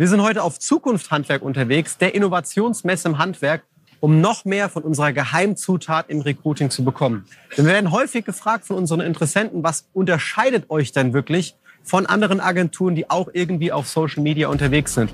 Wir 0.00 0.08
sind 0.08 0.22
heute 0.22 0.42
auf 0.42 0.58
Zukunft 0.58 1.10
Handwerk 1.10 1.42
unterwegs, 1.42 1.98
der 1.98 2.14
Innovationsmesse 2.14 3.06
im 3.06 3.18
Handwerk, 3.18 3.64
um 4.00 4.22
noch 4.22 4.46
mehr 4.46 4.70
von 4.70 4.82
unserer 4.82 5.12
Geheimzutat 5.12 6.08
im 6.08 6.22
Recruiting 6.22 6.70
zu 6.70 6.84
bekommen. 6.84 7.26
Denn 7.54 7.66
wir 7.66 7.74
werden 7.74 7.90
häufig 7.90 8.24
gefragt 8.24 8.64
von 8.64 8.78
unseren 8.78 9.02
Interessenten, 9.02 9.62
was 9.62 9.90
unterscheidet 9.92 10.70
euch 10.70 10.92
denn 10.92 11.12
wirklich 11.12 11.54
von 11.82 12.06
anderen 12.06 12.40
Agenturen, 12.40 12.94
die 12.94 13.10
auch 13.10 13.28
irgendwie 13.34 13.72
auf 13.72 13.88
Social 13.88 14.22
Media 14.22 14.48
unterwegs 14.48 14.94
sind? 14.94 15.10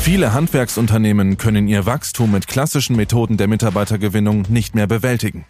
Viele 0.00 0.32
Handwerksunternehmen 0.32 1.38
können 1.38 1.68
ihr 1.68 1.86
Wachstum 1.86 2.32
mit 2.32 2.48
klassischen 2.48 2.96
Methoden 2.96 3.36
der 3.36 3.46
Mitarbeitergewinnung 3.46 4.46
nicht 4.48 4.74
mehr 4.74 4.88
bewältigen. 4.88 5.44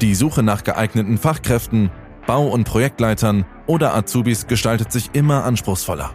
Die 0.00 0.14
Suche 0.14 0.44
nach 0.44 0.62
geeigneten 0.62 1.18
Fachkräften, 1.18 1.90
Bau- 2.28 2.46
und 2.46 2.62
Projektleitern 2.62 3.46
oder 3.66 3.96
Azubis 3.96 4.46
gestaltet 4.46 4.92
sich 4.92 5.10
immer 5.12 5.42
anspruchsvoller. 5.42 6.14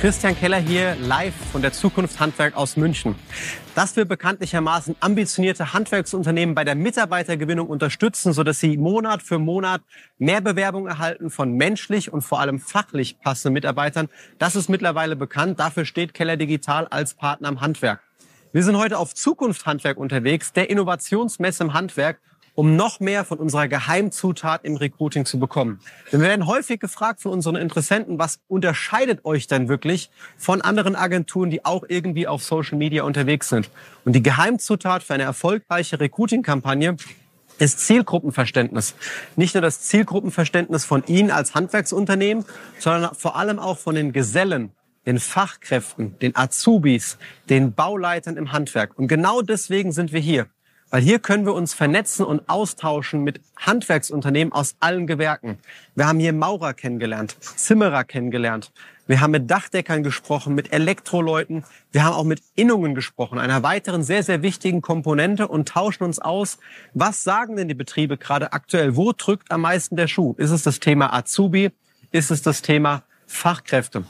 Christian 0.00 0.34
Keller 0.34 0.56
hier 0.56 0.96
live 0.96 1.34
von 1.52 1.60
der 1.60 1.74
Zukunft 1.74 2.20
Handwerk 2.20 2.56
aus 2.56 2.78
München. 2.78 3.16
Dass 3.74 3.96
wir 3.96 4.06
bekanntlichermaßen 4.06 4.96
ambitionierte 4.98 5.74
Handwerksunternehmen 5.74 6.54
bei 6.54 6.64
der 6.64 6.74
Mitarbeitergewinnung 6.74 7.68
unterstützen, 7.68 8.32
sodass 8.32 8.60
sie 8.60 8.78
Monat 8.78 9.22
für 9.22 9.38
Monat 9.38 9.82
mehr 10.16 10.40
Bewerbungen 10.40 10.90
erhalten 10.90 11.28
von 11.28 11.52
menschlich 11.52 12.10
und 12.10 12.22
vor 12.22 12.40
allem 12.40 12.60
fachlich 12.60 13.20
passenden 13.20 13.52
Mitarbeitern, 13.52 14.08
das 14.38 14.56
ist 14.56 14.70
mittlerweile 14.70 15.16
bekannt. 15.16 15.60
Dafür 15.60 15.84
steht 15.84 16.14
Keller 16.14 16.38
Digital 16.38 16.86
als 16.86 17.12
Partner 17.12 17.50
im 17.50 17.60
Handwerk. 17.60 18.00
Wir 18.52 18.64
sind 18.64 18.78
heute 18.78 18.96
auf 18.96 19.14
Zukunft 19.14 19.66
Handwerk 19.66 19.98
unterwegs, 19.98 20.54
der 20.54 20.70
Innovationsmesse 20.70 21.62
im 21.62 21.74
Handwerk 21.74 22.20
um 22.60 22.76
noch 22.76 23.00
mehr 23.00 23.24
von 23.24 23.38
unserer 23.38 23.68
Geheimzutat 23.68 24.66
im 24.66 24.76
Recruiting 24.76 25.24
zu 25.24 25.38
bekommen. 25.38 25.80
Denn 26.12 26.20
wir 26.20 26.28
werden 26.28 26.46
häufig 26.46 26.78
gefragt 26.78 27.22
von 27.22 27.32
unseren 27.32 27.56
Interessenten, 27.56 28.18
was 28.18 28.40
unterscheidet 28.48 29.24
euch 29.24 29.46
denn 29.46 29.70
wirklich 29.70 30.10
von 30.36 30.60
anderen 30.60 30.94
Agenturen, 30.94 31.48
die 31.48 31.64
auch 31.64 31.84
irgendwie 31.88 32.26
auf 32.26 32.42
Social 32.42 32.76
Media 32.76 33.04
unterwegs 33.04 33.48
sind? 33.48 33.70
Und 34.04 34.12
die 34.12 34.22
Geheimzutat 34.22 35.02
für 35.02 35.14
eine 35.14 35.22
erfolgreiche 35.22 35.98
Recruiting-Kampagne 36.00 36.98
ist 37.58 37.80
Zielgruppenverständnis. 37.80 38.94
Nicht 39.36 39.54
nur 39.54 39.62
das 39.62 39.80
Zielgruppenverständnis 39.80 40.84
von 40.84 41.02
Ihnen 41.06 41.30
als 41.30 41.54
Handwerksunternehmen, 41.54 42.44
sondern 42.78 43.14
vor 43.14 43.36
allem 43.36 43.58
auch 43.58 43.78
von 43.78 43.94
den 43.94 44.12
Gesellen, 44.12 44.72
den 45.06 45.18
Fachkräften, 45.18 46.18
den 46.18 46.36
Azubis, 46.36 47.16
den 47.48 47.72
Bauleitern 47.72 48.36
im 48.36 48.52
Handwerk. 48.52 48.98
Und 48.98 49.08
genau 49.08 49.40
deswegen 49.40 49.92
sind 49.92 50.12
wir 50.12 50.20
hier. 50.20 50.46
Weil 50.90 51.02
hier 51.02 51.20
können 51.20 51.46
wir 51.46 51.54
uns 51.54 51.72
vernetzen 51.72 52.26
und 52.26 52.48
austauschen 52.48 53.22
mit 53.22 53.40
Handwerksunternehmen 53.56 54.52
aus 54.52 54.74
allen 54.80 55.06
Gewerken. 55.06 55.58
Wir 55.94 56.06
haben 56.06 56.18
hier 56.18 56.32
Maurer 56.32 56.74
kennengelernt, 56.74 57.36
Zimmerer 57.40 58.04
kennengelernt. 58.04 58.72
Wir 59.06 59.20
haben 59.20 59.30
mit 59.32 59.50
Dachdeckern 59.50 60.02
gesprochen, 60.02 60.54
mit 60.54 60.72
Elektroleuten. 60.72 61.64
Wir 61.90 62.04
haben 62.04 62.14
auch 62.14 62.24
mit 62.24 62.42
Innungen 62.54 62.94
gesprochen, 62.94 63.38
einer 63.38 63.62
weiteren 63.62 64.02
sehr, 64.02 64.22
sehr 64.22 64.42
wichtigen 64.42 64.82
Komponente 64.82 65.48
und 65.48 65.68
tauschen 65.68 66.04
uns 66.04 66.18
aus. 66.18 66.58
Was 66.94 67.24
sagen 67.24 67.56
denn 67.56 67.68
die 67.68 67.74
Betriebe 67.74 68.16
gerade 68.16 68.52
aktuell? 68.52 68.96
Wo 68.96 69.12
drückt 69.12 69.50
am 69.50 69.62
meisten 69.62 69.96
der 69.96 70.06
Schuh? 70.06 70.34
Ist 70.38 70.50
es 70.50 70.62
das 70.62 70.80
Thema 70.80 71.12
Azubi? 71.12 71.70
Ist 72.12 72.30
es 72.30 72.42
das 72.42 72.62
Thema 72.62 73.02
Fachkräfte? 73.26 74.04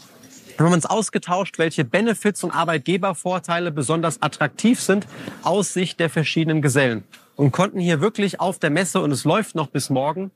Wir 0.61 0.67
haben 0.67 0.75
uns 0.75 0.85
ausgetauscht, 0.85 1.57
welche 1.57 1.87
Benefits 1.87 2.45
und 2.45 2.51
Arbeitgebervorteile 2.51 3.71
besonders 3.71 4.21
attraktiv 4.21 4.79
sind 4.79 5.07
aus 5.43 5.73
Sicht 5.73 5.99
der 5.99 6.11
verschiedenen 6.11 6.61
Gesellen 6.61 7.03
und 7.35 7.51
konnten 7.51 7.79
hier 7.81 8.03
wirklich 8.03 8.41
auf 8.41 8.59
der 8.59 8.69
Messe, 8.69 9.01
und 9.01 9.11
es 9.11 9.25
läuft 9.25 9.55
noch 9.55 9.69
bis 9.69 9.89
morgen, 9.89 10.33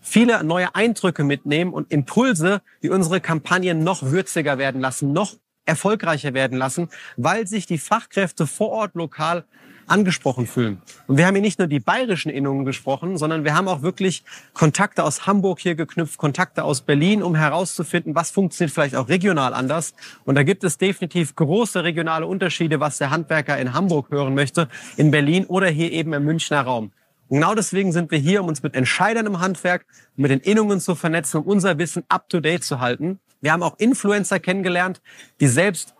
viele 0.00 0.44
neue 0.44 0.72
Eindrücke 0.76 1.24
mitnehmen 1.24 1.72
und 1.72 1.90
Impulse, 1.90 2.62
die 2.84 2.90
unsere 2.90 3.20
Kampagnen 3.20 3.82
noch 3.82 4.04
würziger 4.04 4.58
werden 4.58 4.80
lassen, 4.80 5.12
noch 5.12 5.34
erfolgreicher 5.64 6.34
werden 6.34 6.56
lassen, 6.56 6.88
weil 7.16 7.48
sich 7.48 7.66
die 7.66 7.78
Fachkräfte 7.78 8.46
vor 8.46 8.68
Ort 8.68 8.94
lokal 8.94 9.44
angesprochen 9.86 10.46
fühlen. 10.46 10.80
Und 11.06 11.18
wir 11.18 11.26
haben 11.26 11.34
hier 11.34 11.42
nicht 11.42 11.58
nur 11.58 11.68
die 11.68 11.80
bayerischen 11.80 12.30
Innungen 12.30 12.64
gesprochen, 12.64 13.16
sondern 13.16 13.44
wir 13.44 13.54
haben 13.54 13.68
auch 13.68 13.82
wirklich 13.82 14.24
Kontakte 14.52 15.04
aus 15.04 15.26
Hamburg 15.26 15.60
hier 15.60 15.74
geknüpft, 15.74 16.18
Kontakte 16.18 16.64
aus 16.64 16.80
Berlin, 16.80 17.22
um 17.22 17.34
herauszufinden, 17.34 18.14
was 18.14 18.30
funktioniert 18.30 18.72
vielleicht 18.72 18.96
auch 18.96 19.08
regional 19.08 19.54
anders. 19.54 19.94
Und 20.24 20.34
da 20.34 20.42
gibt 20.42 20.64
es 20.64 20.78
definitiv 20.78 21.34
große 21.34 21.84
regionale 21.84 22.26
Unterschiede, 22.26 22.80
was 22.80 22.98
der 22.98 23.10
Handwerker 23.10 23.58
in 23.58 23.74
Hamburg 23.74 24.10
hören 24.10 24.34
möchte, 24.34 24.68
in 24.96 25.10
Berlin 25.10 25.46
oder 25.46 25.68
hier 25.68 25.92
eben 25.92 26.12
im 26.12 26.24
Münchner 26.24 26.62
Raum. 26.62 26.92
Und 27.28 27.40
genau 27.40 27.54
deswegen 27.54 27.92
sind 27.92 28.10
wir 28.10 28.18
hier, 28.18 28.42
um 28.42 28.48
uns 28.48 28.62
mit 28.62 28.74
Entscheidern 28.74 29.26
im 29.26 29.40
Handwerk, 29.40 29.86
mit 30.16 30.30
den 30.30 30.40
Innungen 30.40 30.80
zu 30.80 30.94
vernetzen, 30.94 31.40
um 31.40 31.46
unser 31.46 31.78
Wissen 31.78 32.04
up-to-date 32.08 32.62
zu 32.62 32.80
halten. 32.80 33.18
Wir 33.40 33.52
haben 33.52 33.62
auch 33.62 33.78
Influencer 33.78 34.40
kennengelernt, 34.40 35.00
die 35.40 35.48
selbst 35.48 35.94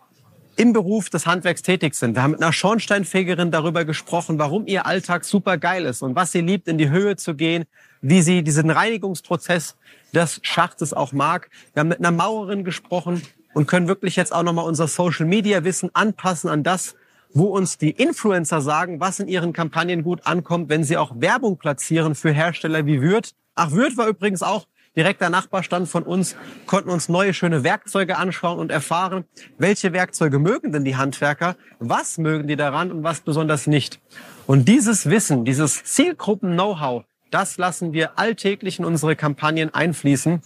im 0.57 0.73
Beruf 0.73 1.09
des 1.09 1.25
Handwerks 1.25 1.61
tätig 1.61 1.95
sind. 1.95 2.15
Wir 2.15 2.23
haben 2.23 2.31
mit 2.31 2.41
einer 2.41 2.53
Schornsteinfegerin 2.53 3.51
darüber 3.51 3.85
gesprochen, 3.85 4.39
warum 4.39 4.67
ihr 4.67 4.85
Alltag 4.85 5.25
super 5.25 5.57
geil 5.57 5.85
ist 5.85 6.01
und 6.01 6.15
was 6.15 6.31
sie 6.31 6.41
liebt, 6.41 6.67
in 6.67 6.77
die 6.77 6.89
Höhe 6.89 7.15
zu 7.15 7.35
gehen, 7.35 7.65
wie 8.01 8.21
sie 8.21 8.43
diesen 8.43 8.69
Reinigungsprozess 8.69 9.75
des 10.13 10.39
Schachtes 10.43 10.93
auch 10.93 11.11
mag. 11.11 11.49
Wir 11.73 11.81
haben 11.81 11.89
mit 11.89 11.99
einer 11.99 12.11
Maurerin 12.11 12.63
gesprochen 12.63 13.21
und 13.53 13.67
können 13.67 13.87
wirklich 13.87 14.15
jetzt 14.15 14.33
auch 14.33 14.43
nochmal 14.43 14.65
unser 14.65 14.87
Social 14.87 15.25
Media 15.25 15.63
Wissen 15.63 15.89
anpassen 15.93 16.49
an 16.49 16.63
das, 16.63 16.95
wo 17.33 17.47
uns 17.47 17.77
die 17.77 17.91
Influencer 17.91 18.61
sagen, 18.61 18.99
was 19.01 19.19
in 19.19 19.27
ihren 19.27 19.51
Kampagnen 19.51 20.03
gut 20.03 20.25
ankommt, 20.25 20.69
wenn 20.69 20.85
sie 20.85 20.95
auch 20.95 21.11
Werbung 21.19 21.57
platzieren 21.57 22.15
für 22.15 22.31
Hersteller 22.31 22.85
wie 22.85 23.01
Würth. 23.01 23.31
Ach, 23.55 23.71
Würth 23.71 23.97
war 23.97 24.07
übrigens 24.07 24.41
auch 24.41 24.67
direkter 24.95 25.29
Nachbarstand 25.29 25.87
von 25.87 26.03
uns, 26.03 26.35
konnten 26.65 26.89
uns 26.89 27.09
neue 27.09 27.33
schöne 27.33 27.63
Werkzeuge 27.63 28.17
anschauen 28.17 28.59
und 28.59 28.71
erfahren, 28.71 29.25
welche 29.57 29.93
Werkzeuge 29.93 30.39
mögen 30.39 30.71
denn 30.71 30.85
die 30.85 30.95
Handwerker, 30.95 31.55
was 31.79 32.17
mögen 32.17 32.47
die 32.47 32.55
daran 32.55 32.91
und 32.91 33.03
was 33.03 33.21
besonders 33.21 33.67
nicht. 33.67 33.99
Und 34.47 34.67
dieses 34.67 35.09
Wissen, 35.09 35.45
dieses 35.45 35.83
Zielgruppen-Know-how, 35.83 37.03
das 37.31 37.57
lassen 37.57 37.93
wir 37.93 38.17
alltäglich 38.17 38.79
in 38.79 38.85
unsere 38.85 39.15
Kampagnen 39.15 39.73
einfließen, 39.73 40.41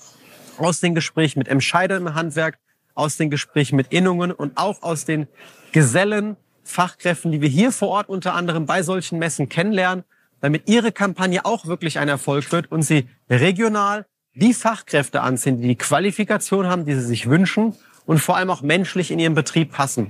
aus 0.58 0.80
den 0.80 0.96
Gesprächen 0.96 1.40
mit 1.40 1.48
Entscheidern 1.48 2.08
im 2.08 2.16
Handwerk, 2.16 2.58
aus 2.96 3.18
den 3.18 3.30
Gesprächen 3.30 3.76
mit 3.76 3.94
Innungen 3.94 4.32
und 4.32 4.58
auch 4.58 4.82
aus 4.82 5.06
den 5.06 5.28
Gesellen, 5.72 6.36
Fachkräften, 6.64 7.32
die 7.32 7.42
wir 7.42 7.50
hier 7.50 7.72
vor 7.72 7.90
Ort 7.90 8.09
unter 8.09 8.34
anderem 8.36 8.66
bei 8.66 8.84
solchen 8.84 9.18
Messen 9.20 9.50
kennenlernen, 9.50 10.04
damit 10.42 10.70
ihre 10.70 10.92
Kampagne 10.92 11.46
auch 11.46 11.66
wirklich 11.66 12.00
ein 12.00 12.08
Erfolg 12.08 12.52
wird 12.52 12.72
und 12.72 12.84
sie 12.84 13.08
regional, 13.30 14.06
die 14.34 14.53
Fachkräfte 14.53 15.22
anziehen, 15.22 15.62
die 15.62 15.67
die 15.67 15.75
Qualifikation 15.75 16.67
haben, 16.67 16.85
die 16.85 16.94
sie 16.94 17.06
sich 17.06 17.29
wünschen 17.29 17.75
und 18.06 18.19
vor 18.19 18.38
allem 18.38 18.50
auch 18.50 18.62
menschlich 18.62 19.12
in 19.12 19.19
ihren 19.19 19.35
Betrieb 19.35 19.72
passen. 19.72 20.09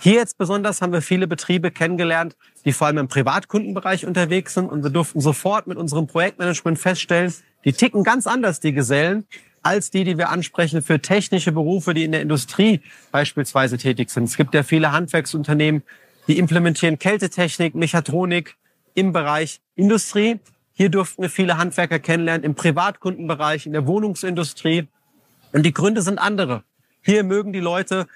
Hier 0.00 0.14
jetzt 0.14 0.38
besonders 0.38 0.80
haben 0.80 0.92
wir 0.92 1.02
viele 1.02 1.26
Betriebe 1.26 1.70
kennengelernt, 1.70 2.36
die 2.64 2.72
vor 2.72 2.86
allem 2.86 2.98
im 2.98 3.08
Privatkundenbereich 3.08 4.06
unterwegs 4.06 4.54
sind 4.54 4.68
und 4.68 4.84
wir 4.84 4.90
durften 4.90 5.20
sofort 5.20 5.66
mit 5.66 5.76
unserem 5.76 6.06
Projektmanagement 6.06 6.78
feststellen, 6.78 7.34
die 7.64 7.72
ticken 7.72 8.04
ganz 8.04 8.26
anders, 8.26 8.60
die 8.60 8.72
Gesellen, 8.72 9.26
als 9.62 9.90
die, 9.90 10.04
die 10.04 10.16
wir 10.16 10.28
ansprechen 10.28 10.82
für 10.82 11.00
technische 11.00 11.50
Berufe, 11.50 11.94
die 11.94 12.04
in 12.04 12.12
der 12.12 12.22
Industrie 12.22 12.80
beispielsweise 13.10 13.76
tätig 13.76 14.10
sind. 14.10 14.24
Es 14.24 14.36
gibt 14.36 14.54
ja 14.54 14.62
viele 14.62 14.92
Handwerksunternehmen, 14.92 15.82
die 16.28 16.38
implementieren 16.38 16.98
Kältetechnik, 16.98 17.74
Mechatronik 17.74 18.56
im 18.94 19.12
Bereich 19.12 19.60
Industrie 19.74 20.38
hier 20.78 20.90
durften 20.90 21.22
wir 21.22 21.28
viele 21.28 21.58
Handwerker 21.58 21.98
kennenlernen 21.98 22.44
im 22.44 22.54
Privatkundenbereich, 22.54 23.66
in 23.66 23.72
der 23.72 23.88
Wohnungsindustrie. 23.88 24.86
Und 25.52 25.66
die 25.66 25.74
Gründe 25.74 26.02
sind 26.02 26.18
andere. 26.18 26.62
Hier 27.02 27.24
mögen 27.24 27.52
die 27.52 27.58
Leute 27.58 28.06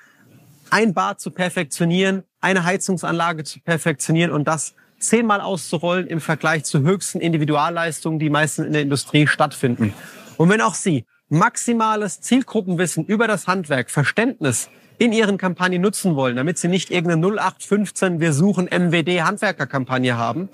ein 0.71 0.95
Bad 0.95 1.21
zu 1.21 1.33
perfektionieren, 1.33 2.23
eine 2.41 2.65
Heizungsanlage 2.65 3.43
zu 3.43 3.59
perfektionieren 3.59 4.31
und 4.31 4.47
das 4.47 4.77
zehnmal 5.01 5.41
auszurollen 5.41 6.07
im 6.07 6.21
Vergleich 6.21 6.63
zu 6.63 6.83
höchsten 6.83 7.19
Individualleistungen, 7.19 8.21
die 8.21 8.31
meistens 8.31 8.67
in 8.67 8.75
der 8.75 8.83
Industrie 8.83 9.27
stattfinden. 9.27 9.93
Und 10.37 10.49
wenn 10.49 10.61
auch 10.61 10.75
Sie 10.75 11.05
maximales 11.29 12.21
Zielgruppenwissen 12.21 13.05
über 13.07 13.27
das 13.27 13.49
Handwerk, 13.49 13.91
Verständnis 13.91 14.71
in 14.99 15.13
Ihren 15.13 15.37
Kampagnen 15.37 15.83
nutzen 15.83 16.15
wollen, 16.15 16.37
damit 16.37 16.59
Sie 16.59 16.69
nicht 16.69 16.93
irgendeine 16.93 17.27
0815 17.27 18.21
Wir 18.21 18.33
suchen 18.33 18.67
MWD 18.67 19.23
Handwerkerkampagne 19.23 20.17
haben, 20.17 20.49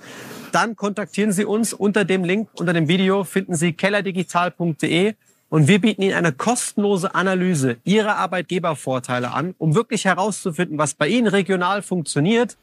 dann 0.52 0.76
kontaktieren 0.76 1.32
Sie 1.32 1.44
uns 1.44 1.72
unter 1.72 2.04
dem 2.04 2.24
Link, 2.24 2.48
unter 2.54 2.72
dem 2.72 2.88
Video 2.88 3.24
finden 3.24 3.54
Sie 3.54 3.72
kellerdigital.de 3.72 5.14
Und 5.48 5.68
wir 5.68 5.80
bieten 5.80 6.02
Ihnen 6.02 6.14
eine 6.14 6.32
kostenlose 6.32 7.14
Analyse 7.14 7.76
Ihrer 7.84 8.16
Arbeitgebervorteile 8.16 9.32
an, 9.32 9.54
um 9.58 9.74
wirklich 9.74 10.04
herauszufinden, 10.04 10.78
was 10.78 10.94
bei 10.94 11.08
Ihnen 11.08 11.26
regional 11.26 11.82
funktioniert, 11.82 12.56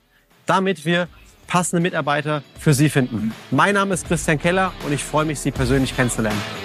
damit 0.46 0.86
wir 0.86 1.08
passende 1.48 1.82
Mitarbeiter 1.82 2.44
für 2.60 2.74
Sie 2.74 2.90
finden. 2.90 3.34
Mein 3.52 3.76
Name 3.76 3.94
ist 3.94 4.08
Christian 4.08 4.40
Keller 4.40 4.74
und 4.86 4.94
ich 4.94 5.04
freue 5.04 5.26
mich, 5.26 5.40
Sie 5.40 5.52
persönlich 5.52 5.96
kennenzulernen. 5.96 6.65